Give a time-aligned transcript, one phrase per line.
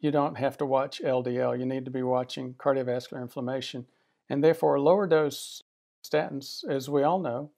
[0.00, 1.58] you don't have to watch LDL.
[1.58, 3.86] You need to be watching cardiovascular inflammation.
[4.30, 5.62] And therefore, lower dose
[6.04, 7.50] statins, as we all know,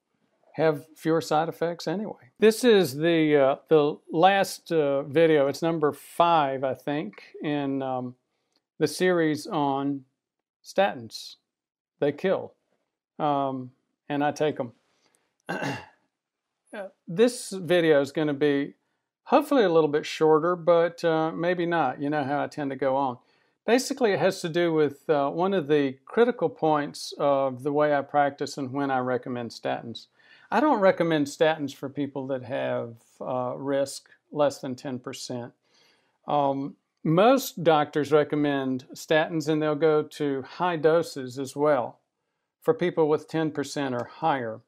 [0.55, 2.31] have fewer side effects anyway.
[2.39, 5.47] This is the uh, the last uh, video.
[5.49, 8.15] It's number five, I think, in um,
[8.79, 10.05] the series on
[10.65, 11.37] statins.
[12.01, 12.55] They kill,
[13.19, 13.71] um,
[14.09, 14.73] and I take them.
[17.09, 18.75] this video is going to be
[19.31, 22.03] hopefully a little bit shorter, but uh, maybe not.
[22.03, 23.19] You know how I tend to go on.
[23.65, 27.95] Basically, it has to do with uh, one of the critical points of the way
[27.95, 30.07] I practice and when I recommend statins.
[30.51, 35.53] I don't recommend statins for people that have uh, risk less than 10%.
[36.27, 36.75] Um,
[37.05, 42.01] most doctors recommend statins and they'll go to high doses as well
[42.61, 44.61] for people with 10% or higher.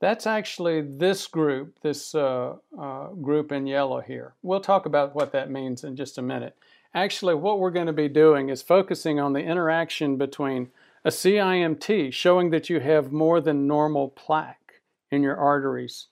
[0.00, 4.34] That's actually this group, this uh, uh, group in yellow here.
[4.42, 6.56] We'll talk about what that means in just a minute.
[6.94, 10.70] Actually, what we're going to be doing is focusing on the interaction between
[11.04, 16.08] a CIMT, showing that you have more than normal plaque in your arteries,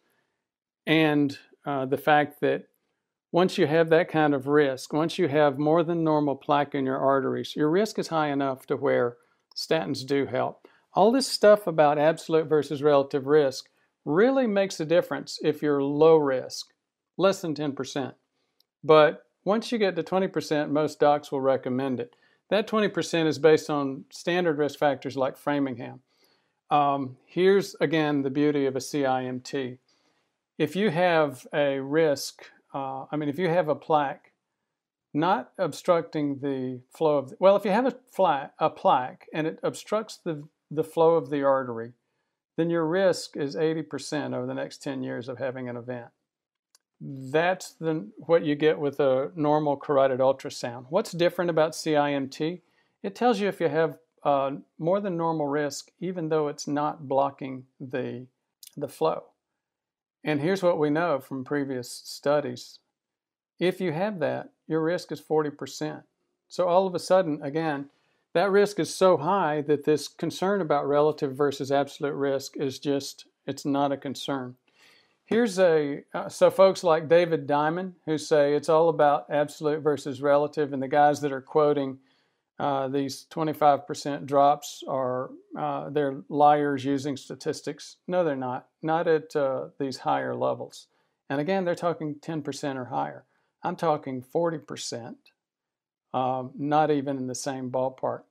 [0.87, 2.69] and uh, the fact that
[3.33, 6.87] once you have that kind of risk, once you have more than normal plaque in
[6.87, 9.17] your arteries, your risk is high enough to where
[9.57, 10.69] statins do help.
[10.95, 13.69] All this stuff about absolute versus relative risk
[14.05, 16.73] really makes a difference if you're low risk,
[17.17, 18.15] less than 10%.
[18.83, 22.15] But once you get to 20%, most docs will recommend it.
[22.51, 26.01] That 20% is based on standard risk factors like Framingham.
[26.71, 29.79] Um, here's again the beauty of a CIMT.
[30.59, 32.43] If you have a risk,
[32.75, 34.33] uh, I mean, if you have a plaque
[35.13, 39.61] not obstructing the flow of, the, well, if you have a, a plaque and it
[39.63, 41.93] obstructs the, the flow of the artery,
[42.57, 46.09] then your risk is 80% over the next 10 years of having an event.
[47.01, 50.87] That's the, what you get with a normal carotid ultrasound.
[50.89, 52.61] What's different about CIMT?
[53.03, 57.09] It tells you if you have uh, more than normal risk, even though it's not
[57.09, 58.27] blocking the,
[58.77, 59.25] the flow.
[60.23, 62.79] And here's what we know from previous studies.
[63.59, 66.03] If you have that, your risk is 40%.
[66.49, 67.91] So all of a sudden, again,
[68.35, 73.27] that risk is so high that this concern about relative versus absolute risk is just,
[73.47, 74.57] it's not a concern.
[75.25, 80.21] Here's a, uh, so folks like David Diamond who say it's all about absolute versus
[80.21, 81.99] relative, and the guys that are quoting
[82.59, 87.97] uh, these 25% drops are, uh, they're liars using statistics.
[88.07, 90.87] No, they're not, not at uh, these higher levels.
[91.31, 93.25] And again, they're talking 10% or higher.
[93.63, 95.15] I'm talking 40%
[96.15, 98.23] um, not even in the same ballpark.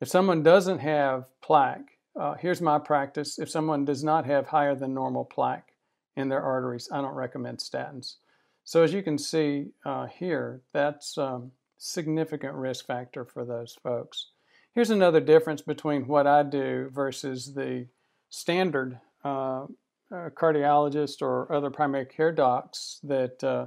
[0.00, 3.38] If someone doesn't have plaque, uh, here's my practice.
[3.38, 5.74] If someone does not have higher than normal plaque
[6.16, 8.16] in their arteries, I don't recommend statins.
[8.64, 13.76] So as you can see uh, here, that's a um, significant risk factor for those
[13.82, 14.28] folks.
[14.74, 17.86] Here's another difference between what I do versus the
[18.30, 19.66] standard uh,
[20.10, 23.66] uh cardiologist or other primary care docs that uh,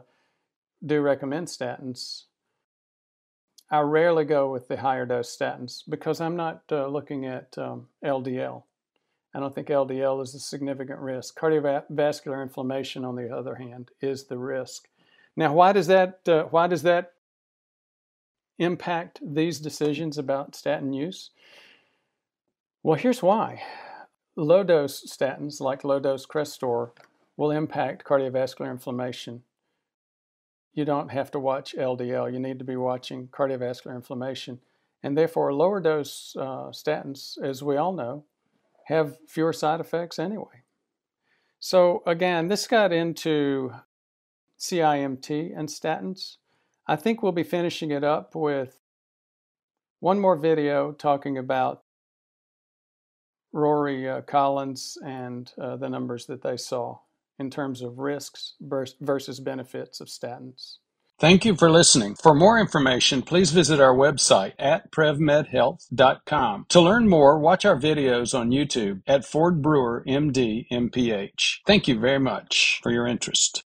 [0.83, 2.23] do recommend statins.
[3.69, 7.87] I rarely go with the higher dose statins because I'm not uh, looking at um,
[8.03, 8.63] LDL.
[9.33, 11.37] I don't think LDL is a significant risk.
[11.37, 14.87] Cardiovascular inflammation, on the other hand, is the risk.
[15.35, 17.13] Now, why does that uh, why does that
[18.59, 21.31] impact these decisions about statin use?
[22.83, 23.63] Well, here's why.
[24.37, 26.91] Low dose statins, like low dose Crestor,
[27.35, 29.43] will impact cardiovascular inflammation
[30.75, 32.31] you don't have to watch LDL.
[32.31, 34.59] You need to be watching cardiovascular inflammation.
[35.01, 38.25] And therefore, lower dose uh, statins, as we all know,
[38.85, 40.63] have fewer side effects anyway.
[41.59, 43.73] So, again, this got into
[44.59, 46.37] CIMT and statins.
[46.87, 48.79] I think we'll be finishing it up with
[50.01, 51.83] one more video talking about
[53.53, 56.99] Rory uh, Collins and uh, the numbers that they saw
[57.39, 60.77] in terms of risks versus benefits of statins.
[61.17, 62.15] Thank you for listening.
[62.15, 66.65] For more information, please visit our website at prevmedhealth.com.
[66.69, 71.59] To learn more, watch our videos on YouTube at Ford Brewer MD MPH.
[71.65, 73.65] Thank you very much for your interest.